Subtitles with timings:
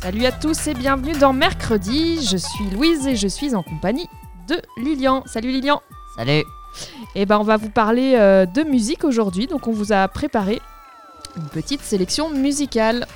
[0.00, 2.24] Salut à tous et bienvenue dans Mercredi.
[2.24, 4.06] Je suis Louise et je suis en compagnie
[4.46, 5.24] de Lilian.
[5.26, 5.82] Salut Lilian.
[6.16, 6.44] Salut.
[7.16, 9.48] Et ben on va vous parler euh, de musique aujourd'hui.
[9.48, 10.60] Donc on vous a préparé
[11.36, 13.06] une petite sélection musicale.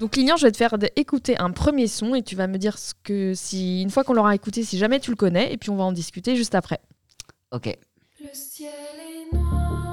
[0.00, 2.78] Donc Lilian, je vais te faire écouter un premier son et tu vas me dire
[2.78, 5.68] ce que si une fois qu'on l'aura écouté, si jamais tu le connais, et puis
[5.68, 6.80] on va en discuter juste après.
[7.52, 7.76] Ok.
[8.20, 9.87] Le ciel est noir,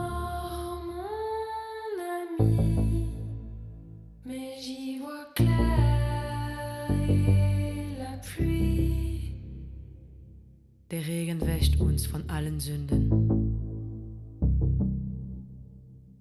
[10.92, 13.10] Der Regen wäscht uns von allen Sünden.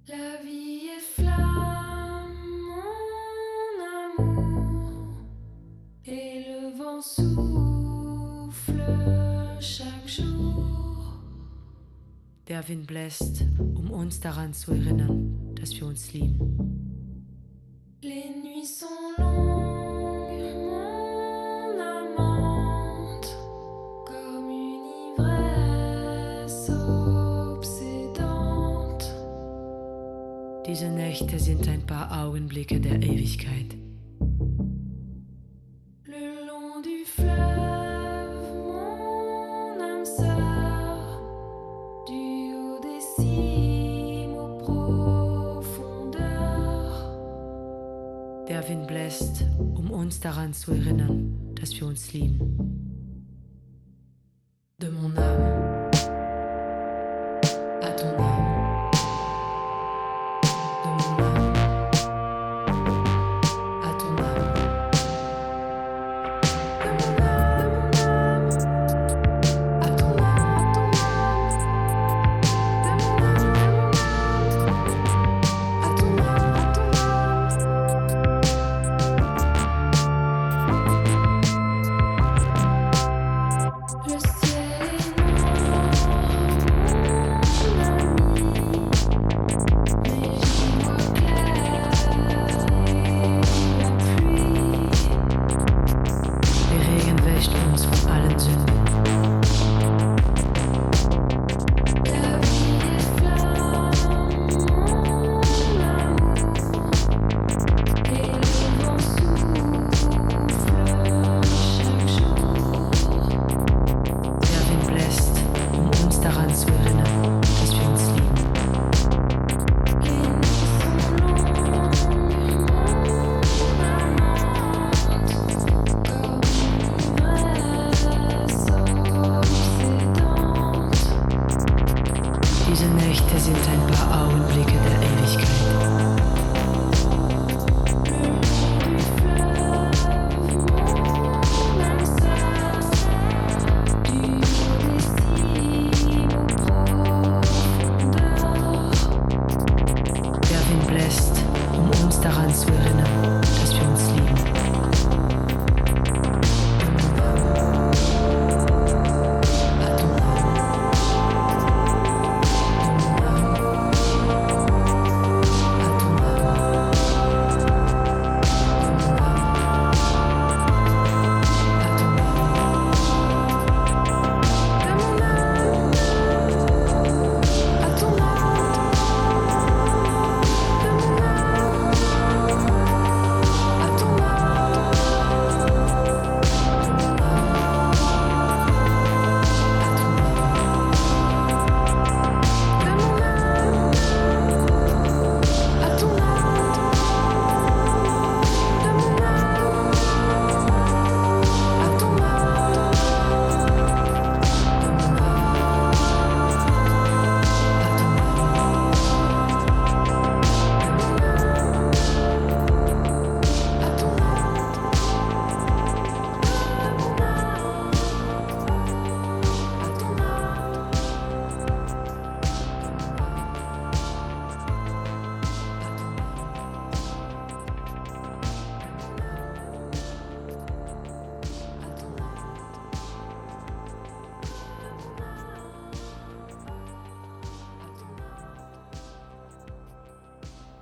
[0.06, 2.32] La vie est flamme,
[2.70, 5.12] mon amour,
[6.06, 8.80] et le vent souffle
[9.60, 11.20] chaque jour.
[12.48, 16.83] Der Wind bläst, um uns daran zu erinnern, dass wir uns lieben.
[31.14, 33.76] Nächte sind ein paar Augenblicke der Ewigkeit.
[48.48, 49.44] Der Wind bläst,
[49.76, 52.63] um uns daran zu erinnern, dass wir uns lieben.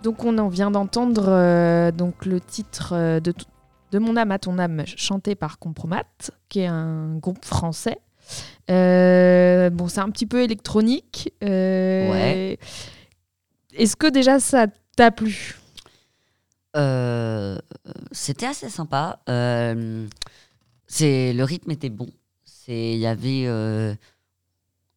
[0.03, 3.33] Donc on en vient d'entendre euh, donc le titre euh, de,
[3.99, 6.05] Mon âme à ton âme chanté par Compromat,
[6.49, 7.99] qui est un groupe français.
[8.71, 11.33] Euh, bon, c'est un petit peu électronique.
[11.45, 12.59] euh, Ouais.
[13.75, 14.67] Est-ce que déjà ça
[14.97, 15.57] t'a plu?
[18.13, 19.21] C'était assez sympa.
[20.87, 22.09] C'est le rythme était bon.
[22.45, 23.47] C'est il y avait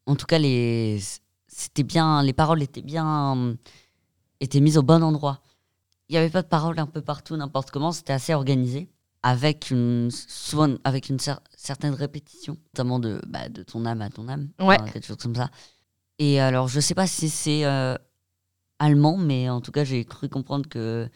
[0.08, 1.00] en tout cas les
[1.48, 3.56] c'était bien les paroles étaient bien
[4.46, 5.42] étaient mises au bon endroit.
[6.10, 7.92] Il n'y avait pas de paroles un peu partout n'importe comment.
[7.92, 8.90] C'était assez organisé
[9.24, 14.10] avec une souvent avec une cer- certaine répétition, notamment de bah, de ton âme à
[14.10, 14.78] ton âme, Ouais.
[14.80, 15.50] enfin, quelque chose comme ça.
[16.20, 17.96] Et alors je sais pas si c'est euh,
[18.80, 21.10] allemand, mais en tout cas j'ai cru comprendre que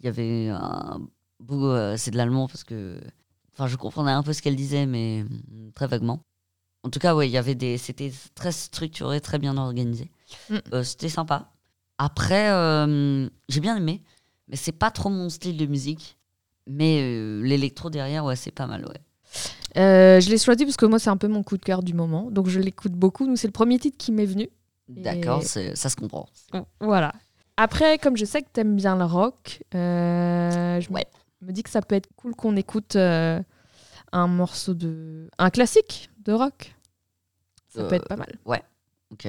[0.00, 1.00] il y avait un
[1.40, 3.00] bout, euh, c'est de l'allemand parce que,
[3.54, 6.20] enfin, je comprenais un peu ce qu'elle disait, mais mm, très vaguement.
[6.82, 10.10] En tout cas, ouais, il y avait des, c'était très structuré, très bien organisé.
[10.50, 10.56] Mm.
[10.74, 11.50] Euh, c'était sympa.
[11.98, 14.02] Après, euh, j'ai bien aimé,
[14.48, 16.16] mais c'est pas trop mon style de musique.
[16.66, 19.00] Mais euh, l'électro derrière, ouais, c'est pas mal, ouais.
[19.76, 21.94] Euh, Je l'ai choisi parce que moi c'est un peu mon coup de cœur du
[21.94, 23.26] moment, donc je l'écoute beaucoup.
[23.26, 24.48] Nous c'est le premier titre qui m'est venu.
[24.88, 26.28] D'accord, Et- ça se comprend.
[26.80, 27.12] Voilà.
[27.56, 31.06] Après, comme je sais que t'aimes bien le rock, euh, je me- Ouais.
[31.42, 33.40] me dis que ça peut être cool qu'on écoute euh,
[34.12, 35.28] un morceau de.
[35.38, 36.74] un classique de rock.
[37.68, 38.38] Ça peut être pas mal.
[39.10, 39.28] Ok.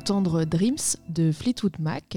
[0.00, 2.16] D'entendre Dreams de Fleetwood Mac,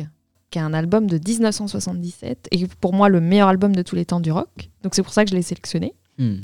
[0.50, 4.06] qui est un album de 1977 et pour moi le meilleur album de tous les
[4.06, 4.70] temps du rock.
[4.84, 5.94] Donc c'est pour ça que je l'ai sélectionné.
[6.18, 6.38] Hmm.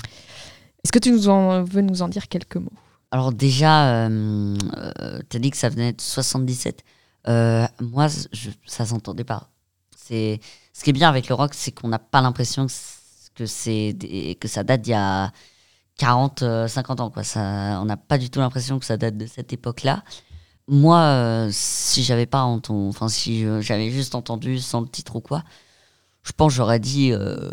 [0.83, 2.73] Est-ce que tu nous en, veux nous en dire quelques mots?
[3.11, 4.57] Alors déjà, euh,
[5.01, 6.83] euh, t'as dit que ça venait de 77.
[7.27, 9.49] Euh, moi, je, ça s'entendait pas.
[9.95, 10.41] C'est
[10.73, 13.95] ce qui est bien avec le rock, c'est qu'on n'a pas l'impression que c'est
[14.39, 15.31] que ça date d'il y a
[15.99, 17.09] 40, euh, 50 ans.
[17.09, 17.23] Quoi.
[17.23, 20.03] Ça, on n'a pas du tout l'impression que ça date de cette époque-là.
[20.69, 25.19] Moi, euh, si j'avais pas entendu, enfin si j'avais juste entendu sans le titre ou
[25.19, 25.43] quoi,
[26.23, 27.49] je pense j'aurais dit euh,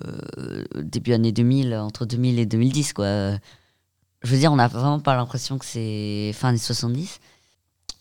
[0.76, 3.06] début année 2000, entre 2000 et 2010 quoi.
[4.22, 7.20] Je veux dire, on n'a vraiment pas l'impression que c'est fin des 70.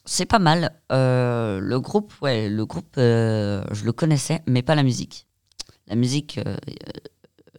[0.06, 0.72] C'est pas mal.
[0.92, 5.28] Euh, le groupe, ouais, le groupe, je le connaissais, mais pas la musique.
[5.88, 6.40] La musique,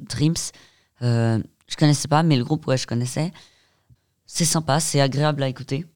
[0.01, 0.35] Dreams,
[1.01, 3.33] je connaissais pas, mais le groupe, ouais, je connaissais.
[4.27, 5.87] C'est sympa, c'est agréable à écouter.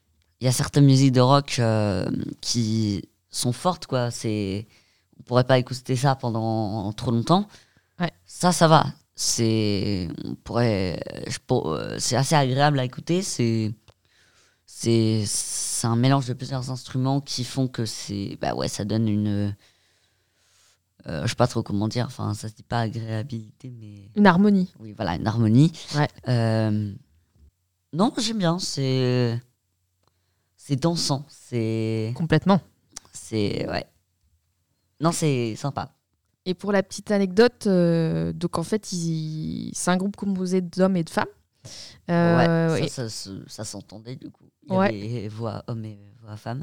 [0.40, 2.06] Il y a certaines musiques de rock euh,
[2.40, 4.11] qui sont fortes, quoi.
[4.11, 4.66] C'est,
[5.18, 7.47] on pourrait pas écouter ça pendant trop longtemps.
[7.99, 8.11] Ouais.
[8.26, 8.87] Ça, ça va.
[9.14, 13.20] C'est, on pourrait, je pour- euh, c'est assez agréable à écouter.
[13.20, 13.75] C'est,
[14.64, 19.09] c'est, c'est un mélange de plusieurs instruments qui font que c'est, bah ouais, ça donne
[19.09, 19.54] une,
[21.06, 22.06] euh, je sais pas trop comment dire.
[22.06, 24.73] Enfin, ça se dit pas agréabilité, mais Une harmonie.
[24.78, 25.73] oui, voilà, une harmonie.
[25.97, 26.09] Ouais.
[26.28, 26.92] Euh,
[27.92, 28.59] non, j'aime bien.
[28.59, 29.38] C'est,
[30.71, 31.25] c'est dansant.
[31.29, 32.61] C'est, Complètement.
[33.12, 33.85] c'est, ouais.
[35.00, 35.93] Non, c'est sympa.
[36.47, 40.97] Et pour la petite anecdote, euh, donc en fait, il- c'est un groupe composé d'hommes
[40.97, 41.27] et de femmes.
[42.09, 44.45] Euh, ouais, et- ça, ça s'entendait du coup.
[44.69, 44.87] Il y Ouais.
[44.87, 46.62] avait voix homme et voix femme.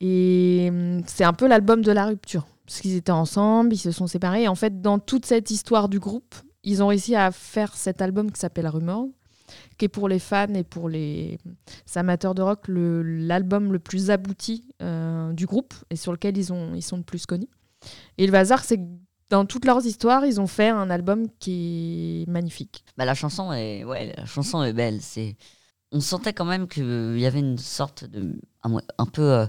[0.00, 2.46] Et hum, c'est un peu l'album de la rupture.
[2.64, 4.44] Parce qu'ils étaient ensemble, ils se sont séparés.
[4.44, 8.00] Et en fait, dans toute cette histoire du groupe, ils ont réussi à faire cet
[8.00, 9.08] album qui s'appelle Rumor,
[9.78, 11.38] qui est pour les fans et pour les
[11.94, 16.74] amateurs de rock l'album le, plus abouti euh, du groupe et sur lequel ils, ont,
[16.74, 17.48] ils sont le plus connus.
[18.18, 18.86] Et le hasard, c'est que
[19.30, 22.84] dans toutes leurs histoires, ils ont fait un album qui est magnifique.
[22.98, 25.00] Bah, la chanson est, ouais, la chanson est belle.
[25.00, 25.36] C'est,
[25.90, 29.46] on sentait quand même qu'il y avait une sorte de, un, peu euh,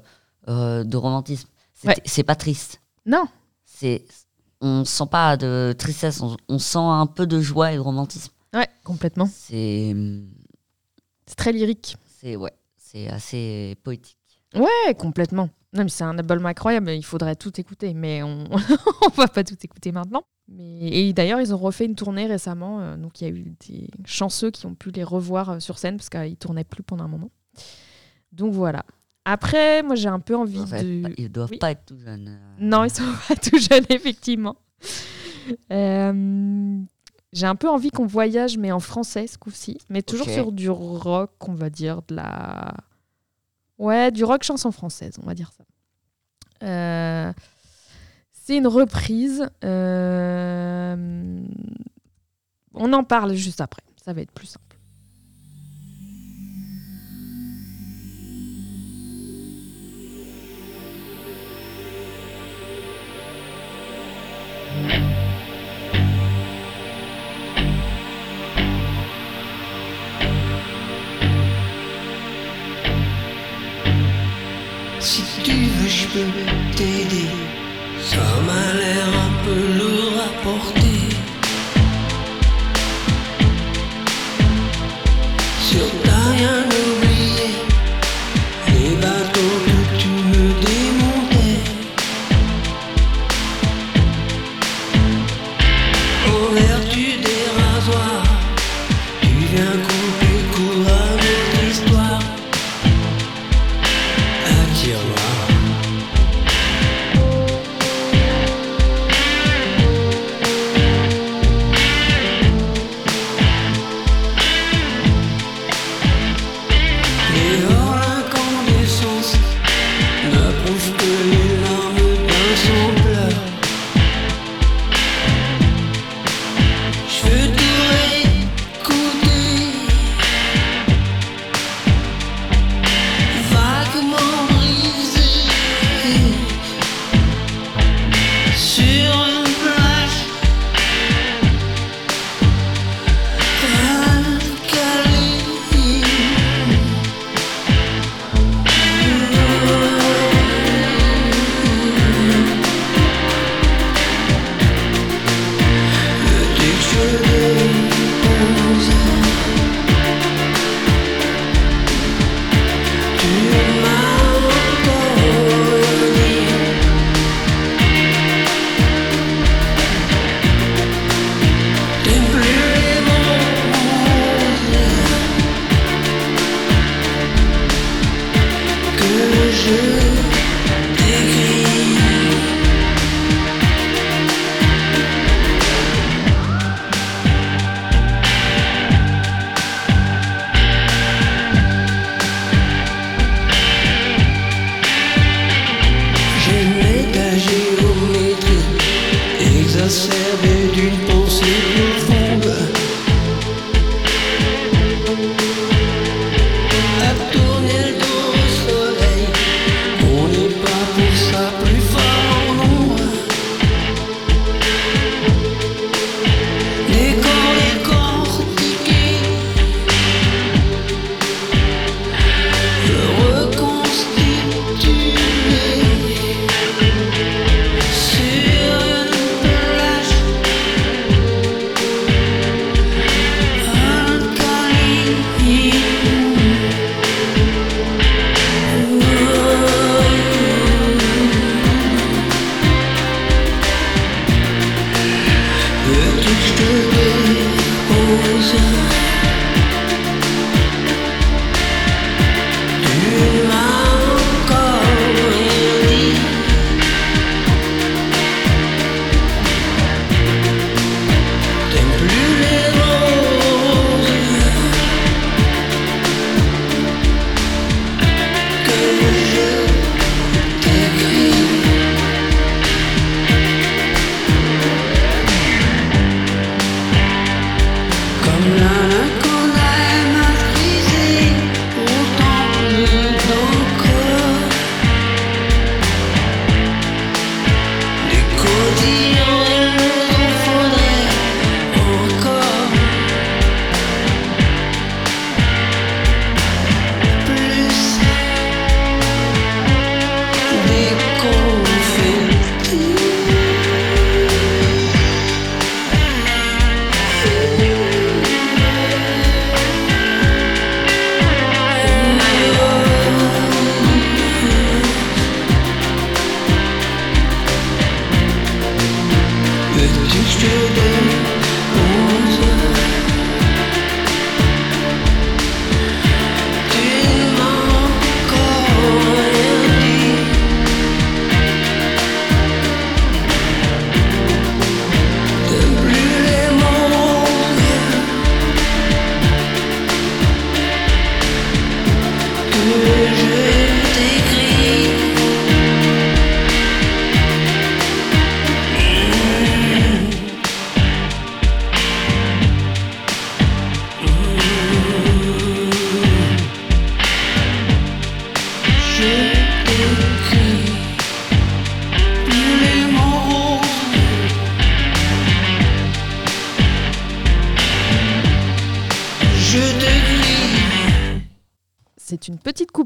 [0.48, 1.50] euh, de romantisme.
[1.74, 2.24] C'est, Ouais.
[2.24, 2.82] pas triste.
[3.06, 3.26] Non,
[3.66, 4.06] C'est,
[4.62, 6.22] on sent pas de tristesse.
[6.22, 8.32] On, on sent un peu de joie et de romantisme.
[8.54, 9.28] Ouais, complètement.
[9.32, 9.96] C'est,
[11.26, 11.96] C'est très lyrique.
[12.20, 14.18] c'est ouais, c'est assez poétique.
[14.56, 15.50] Ouais, complètement.
[15.74, 18.44] Non, mais c'est un album incroyable, il faudrait tout écouter, mais on
[19.06, 20.24] on va pas tout écouter maintenant.
[20.48, 20.80] Mais...
[20.82, 23.90] Et d'ailleurs, ils ont refait une tournée récemment, euh, donc il y a eu des
[24.06, 27.08] chanceux qui ont pu les revoir euh, sur scène parce qu'ils tournaient plus pendant un
[27.08, 27.32] moment.
[28.32, 28.86] Donc voilà.
[29.26, 31.14] Après, moi j'ai un peu envie En fait, de.
[31.18, 31.58] ils doivent Oui.
[31.58, 32.28] pas être tout jeunes.
[32.28, 32.56] euh.
[32.60, 34.58] Non, ils sont pas tout jeunes, effectivement.
[35.72, 36.82] Euh,
[37.34, 39.80] J'ai un peu envie qu'on voyage, mais en français ce coup-ci.
[39.90, 42.74] Mais toujours sur du rock, on va dire, de la.
[43.80, 45.64] Ouais, du rock chanson française, on va dire ça.
[46.66, 47.34] Euh,
[48.32, 49.50] C'est une reprise.
[49.66, 51.44] euh,
[52.76, 53.82] On en parle juste après.
[54.06, 54.78] Ça va être plus simple.
[76.20, 76.63] veux,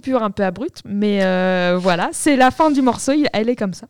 [0.07, 3.55] coupure un peu abrupte, mais euh, voilà, c'est la fin du morceau, il- elle est
[3.55, 3.87] comme ça.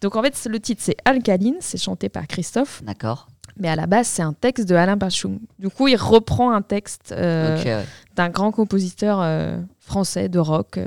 [0.00, 3.28] Donc en fait, le titre c'est Alcaline, c'est chanté par Christophe, D'accord.
[3.58, 5.38] mais à la base c'est un texte de Alain Bachung.
[5.58, 7.84] Du coup, il reprend un texte euh, ouais.
[8.14, 10.78] d'un grand compositeur euh, français de rock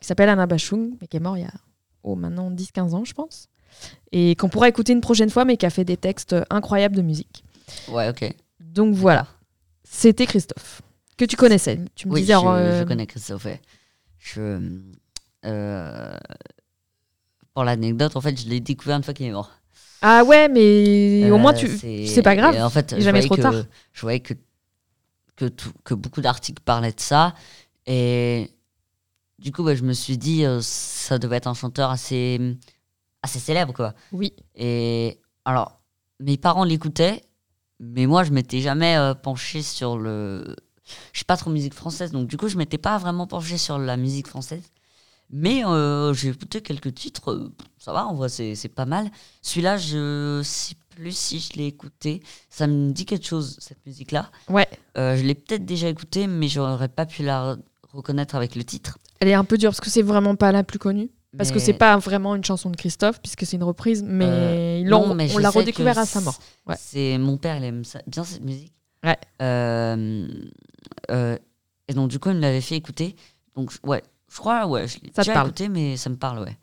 [0.00, 1.52] qui s'appelle Alain Bachung, mais qui est mort il y a
[2.02, 3.48] oh, maintenant 10-15 ans, je pense.
[4.12, 7.02] Et qu'on pourra écouter une prochaine fois, mais qui a fait des textes incroyables de
[7.02, 7.44] musique.
[7.88, 8.34] Ouais, ok.
[8.60, 9.26] Donc voilà,
[9.84, 10.82] c'était Christophe,
[11.16, 11.78] que tu connaissais.
[11.94, 13.46] Tu me Oui, disais euh, je connais Christophe.
[14.24, 14.80] Je,
[15.44, 16.16] euh,
[17.54, 19.50] pour l'anecdote, en fait, je l'ai découvert une fois qu'il est mort.
[20.00, 21.66] Ah ouais, mais au moins, tu...
[21.66, 22.56] Euh, c'est pas grave.
[22.56, 23.54] En fait, jamais trop que, tard.
[23.92, 24.34] Je voyais que,
[25.36, 27.34] que, tout- que beaucoup d'articles parlaient de ça.
[27.86, 28.50] Et
[29.40, 32.40] du coup, bah, je me suis dit, euh, ça devait être un chanteur assez,
[33.22, 33.92] assez célèbre, quoi.
[34.12, 34.32] Oui.
[34.54, 35.80] Et alors,
[36.20, 37.22] mes parents l'écoutaient,
[37.80, 40.54] mais moi, je m'étais jamais euh, penché sur le.
[41.12, 43.78] Je suis pas trop musique française, donc du coup, je m'étais pas vraiment penché sur
[43.78, 44.62] la musique française.
[45.30, 49.10] Mais euh, j'ai écouté quelques titres, euh, ça va, en vrai, c'est pas mal.
[49.40, 52.22] Celui-là, je sais plus si je l'ai écouté.
[52.50, 54.30] Ça me dit quelque chose, cette musique-là.
[54.50, 54.68] Ouais,
[54.98, 57.58] Euh, je l'ai peut-être déjà écoutée, mais j'aurais pas pu la re-
[57.92, 58.98] reconnaître avec le titre.
[59.20, 61.10] elle est un peu dure parce que c'est vraiment pas la plus connue.
[61.38, 64.82] Parce que Mais- c'est pas vraiment une chanson de Christophe, puisque c'est une reprise, mais,
[64.82, 66.38] non, mais on l'a redécouvert que à sa mort.
[66.66, 66.74] Ouais.
[66.78, 68.74] C'est mon père, il aime ça- bien cette musique.
[69.04, 69.18] Ouais.
[69.40, 70.28] Euh,
[71.10, 71.36] euh,
[71.88, 73.16] et donc du coup, il me l'avait fait écouter.
[73.56, 75.48] Donc ouais, je crois, ouais, je l'ai déjà parle.
[75.48, 76.56] écouté, mais ça me parle, ouais.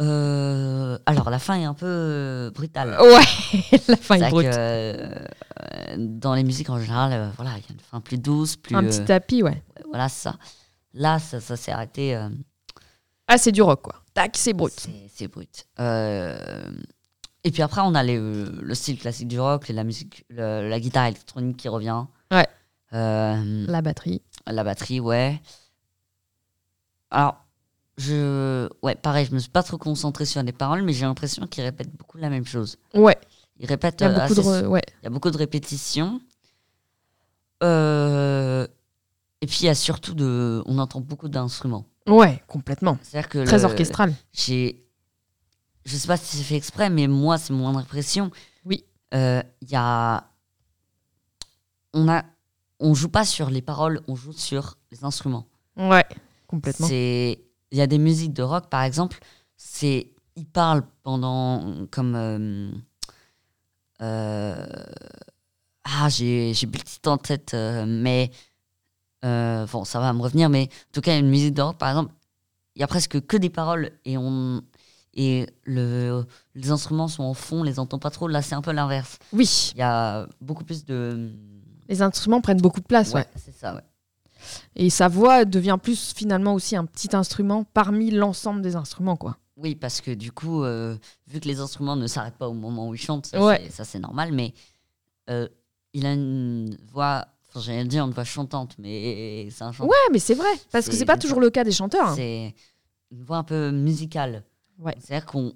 [0.00, 2.96] Euh, alors la fin est un peu brutale.
[3.00, 4.46] Ouais, la fin est brute.
[4.48, 5.26] que, euh,
[5.98, 8.74] dans les musiques en général, euh, voilà, il y a une fin plus douce, plus.
[8.76, 9.62] Un petit tapis, ouais.
[9.88, 10.36] voilà, ça.
[10.94, 12.18] Là, ça, ça s'est arrêté.
[13.28, 14.02] Ah, c'est du rock, quoi.
[14.14, 14.72] Tac, c'est brut.
[14.76, 15.66] c'est- C'est brut.
[17.44, 20.68] Euh, et puis après, on a les- le style classique du rock, la musique, le-
[20.68, 22.04] la guitare électronique qui revient.
[22.30, 22.46] Ouais.
[22.92, 24.22] Euh, La batterie.
[24.46, 25.40] la batterie, ouais.
[27.10, 27.44] Alors,
[27.98, 28.68] je.
[28.82, 31.64] Ouais, pareil, je me suis pas trop concentré sur les paroles, mais j'ai l'impression qu'ils
[31.64, 32.76] répètent beaucoup la même chose.
[32.94, 33.16] Ouais,
[33.58, 34.00] Ils répètent.
[34.00, 34.40] il y a euh, beaucoup de.
[34.40, 34.82] assez re- Ouais.
[35.00, 36.20] il y a beaucoup de répétitions.
[37.62, 38.66] Euh,
[39.42, 40.62] Et puis, il y a surtout de.
[40.66, 41.86] On entend beaucoup d'instruments.
[42.06, 42.98] ouais, complètement.
[43.02, 43.44] C'est-à-dire que.
[43.44, 44.12] Très le- orchestral.
[44.32, 44.84] j'ai
[45.90, 48.30] je sais pas si c'est fait exprès mais moi c'est mon impression
[48.64, 48.84] Oui.
[49.14, 50.24] Euh, il y a
[51.92, 52.22] on a
[52.78, 56.04] on joue pas sur les paroles on joue sur les instruments Ouais,
[56.46, 56.86] complètement.
[56.86, 57.40] c'est
[57.72, 59.18] il y a des musiques de rock par exemple
[59.56, 62.70] c'est ils parlent pendant comme euh,
[64.02, 64.66] euh,
[65.84, 68.30] ah j'ai plus le titre en tête euh, mais
[69.24, 71.88] euh, bon ça va me revenir mais en tout cas une musique de rock par
[71.90, 72.12] exemple
[72.76, 74.62] il y a presque que des paroles et on
[75.14, 78.28] et le, les instruments sont en fond, on les entend pas trop.
[78.28, 79.18] Là, c'est un peu l'inverse.
[79.32, 81.30] Oui, Il y a beaucoup plus de.
[81.88, 83.26] les instruments prennent beaucoup de place, ouais.
[83.36, 83.82] c'est ça, ouais.
[84.76, 89.36] Et sa voix devient plus finalement aussi un petit instrument parmi l'ensemble des instruments, quoi.
[89.56, 90.96] Oui, parce que du coup, euh,
[91.26, 93.68] vu que les instruments ne s'arrêtent pas au moment où il chante, ça, Ouais.
[93.70, 94.54] c'est- normal, mais
[95.28, 95.46] euh,
[95.92, 99.90] il a une voix, enfin, j'allais dire une voix chantante, mais c'est un chanteur.
[99.90, 102.08] Ouais, mais c'est vrai, parce que c'est pas toujours le cas des chanteurs.
[102.08, 102.14] hein.
[102.16, 102.54] C'est
[103.10, 104.44] une voix un peu musicale.
[104.80, 104.96] Ouais.
[104.98, 105.52] C'est-à-dire qu'on.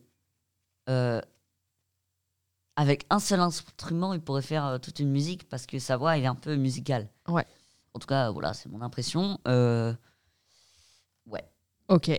[0.89, 1.21] euh,
[2.77, 6.17] avec un seul instrument, il pourrait faire euh, toute une musique parce que sa voix,
[6.17, 7.09] elle est un peu musicale.
[7.29, 7.47] Ouais.
[7.95, 9.39] En tout cas, voilà, c'est mon impression.
[9.47, 9.95] Euh,
[11.27, 11.45] ouais.
[11.89, 12.11] Ok.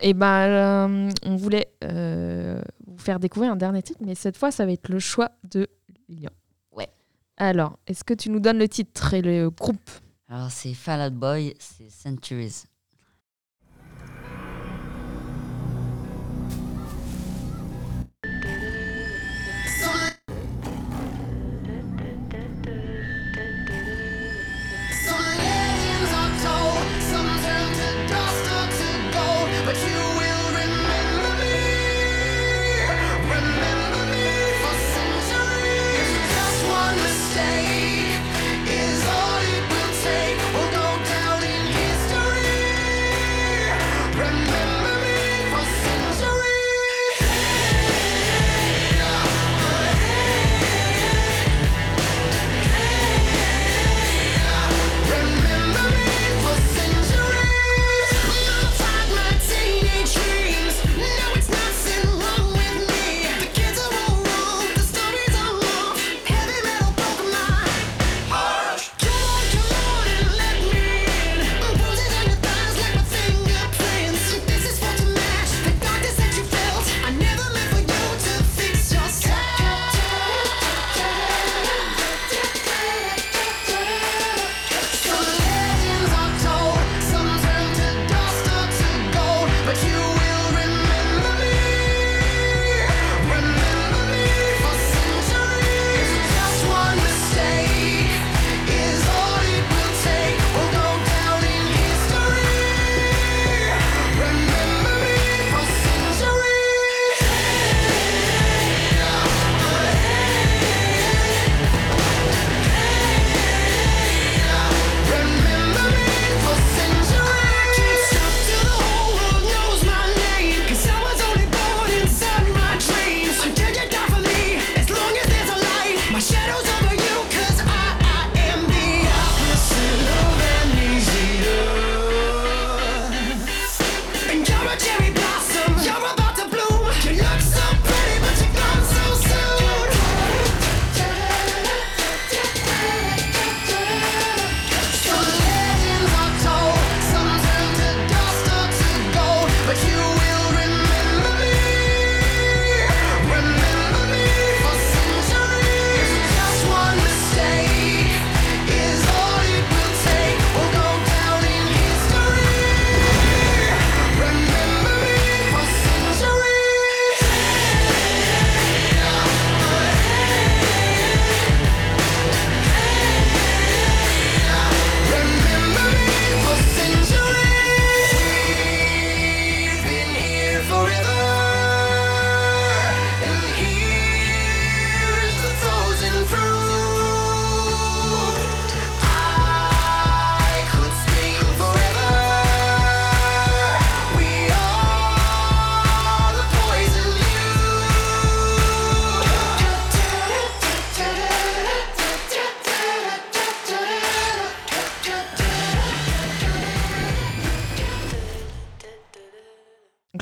[0.00, 4.50] Et ben, euh, on voulait euh, vous faire découvrir un dernier titre, mais cette fois,
[4.50, 5.68] ça va être le choix de
[6.08, 6.32] Lilian.
[6.72, 6.88] Ouais.
[7.36, 9.90] Alors, est-ce que tu nous donnes le titre et le groupe?
[10.28, 12.64] Alors, c'est Fall Out Boy, c'est Centuries.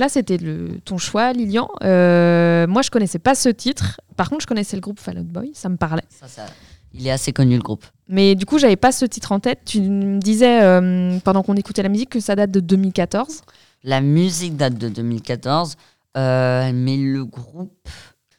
[0.02, 1.68] Là, c'était le- ton choix, Lilian.
[1.82, 4.00] Euh, moi, je connaissais pas ce titre.
[4.16, 6.02] Par contre, je connaissais le groupe Fall Out Boy, ça me parlait.
[6.10, 6.46] Ça, ça-
[6.92, 7.84] il est assez connu le groupe.
[8.08, 9.60] Mais du coup, j'avais pas ce titre en tête.
[9.64, 13.42] Tu me disais, euh, pendant qu'on écoutait la musique, que ça date de 2014.
[13.84, 15.76] La musique date de 2014,
[16.16, 17.88] euh, mais le groupe,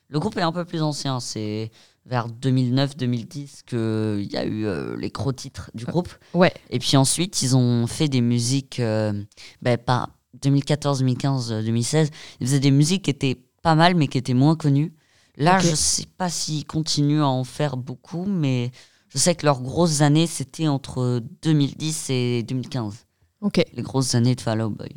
[0.09, 1.19] le groupe est un peu plus ancien.
[1.19, 1.71] C'est
[2.05, 6.09] vers 2009-2010 qu'il y a eu euh, les gros titres du groupe.
[6.33, 6.53] Ouais.
[6.69, 9.13] Et puis ensuite, ils ont fait des musiques, euh,
[9.61, 10.09] ben, pas
[10.43, 12.09] 2014, 2015, euh, 2016.
[12.39, 14.93] Ils faisaient des musiques qui étaient pas mal, mais qui étaient moins connues.
[15.37, 15.65] Là, Ok.
[15.69, 18.71] je sais pas s'ils continuent à en faire beaucoup, mais
[19.09, 23.05] je sais que leurs grosses années, c'était entre 2010 et 2015.
[23.41, 24.89] Ok, Les grosses années de Fall Out Boy.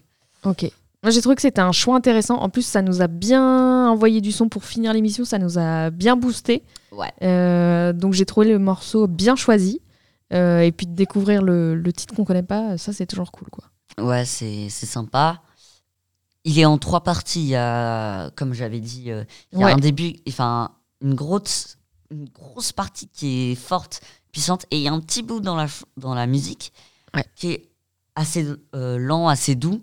[0.45, 0.71] ok.
[1.03, 2.37] Moi, j'ai trouvé que c'était un choix intéressant.
[2.37, 5.25] En plus, ça nous a bien envoyé du son pour finir l'émission.
[5.25, 6.65] Ça nous a bien boosté.
[6.91, 7.13] Ouais.
[7.23, 9.81] Euh, donc, j'ai trouvé le morceau bien choisi.
[10.33, 13.49] Euh, et puis, de découvrir le, le titre qu'on connaît pas, ça, c'est toujours cool,
[13.51, 13.65] quoi.
[14.01, 15.43] Ouais, c'est sympa.
[16.45, 17.41] Il est en trois parties.
[17.43, 19.73] Il y a, comme j'avais dit, euh, il y a Ouais.
[19.73, 21.79] un début, enfin, une grosse,
[22.11, 24.01] une grosse partie qui est forte,
[24.33, 26.73] puissante, et il y a un petit bout dans la, dans la musique
[27.15, 27.25] Ouais.
[27.35, 27.69] qui est
[28.15, 29.83] assez euh, lent, assez doux.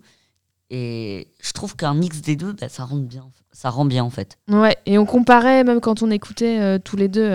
[0.69, 4.09] Et je trouve qu'un mix des deux, bah, ça, rend bien, ça rend bien en
[4.09, 4.37] fait.
[4.47, 7.29] Ouais, et on comparait, même quand on écoutait euh, tous les deux,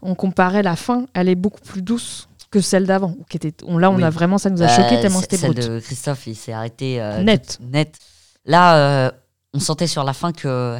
[0.00, 3.16] on comparait la fin, elle est beaucoup plus douce que celle d'avant.
[3.28, 4.02] Qui était, on, là, on Oui.
[4.04, 5.68] a vraiment, ça nous a choqué Euh, tellement c- c'était Celle brut.
[5.68, 7.58] de Christophe, il s'est arrêté euh, Net.
[7.60, 7.96] net.
[8.44, 9.10] Là, euh,
[9.54, 10.78] on sentait sur la fin que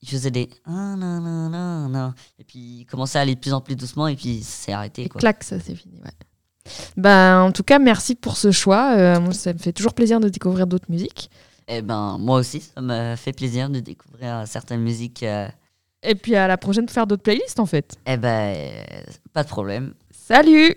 [0.00, 0.94] il faisait des ah,
[2.38, 5.02] et puis il commençait à aller de plus en plus doucement et puis c'est arrêté
[5.04, 6.00] Et clac, ça c'est fini.
[6.04, 6.10] Ouais.
[6.96, 9.18] Ben, en tout cas, merci pour ce choix.
[9.18, 11.30] Moi, ça me fait toujours plaisir de découvrir d'autres musiques.
[11.66, 15.22] Et ben moi aussi, ça m'a fait plaisir de découvrir certaines musiques.
[16.02, 17.96] Et puis à la prochaine pour faire d'autres playlists en fait.
[18.06, 18.84] eh ben
[19.32, 19.94] pas de problème.
[20.12, 20.76] Salut